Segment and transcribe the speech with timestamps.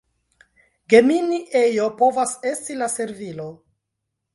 [0.93, 3.51] Gemini ejo povas esti la servilo.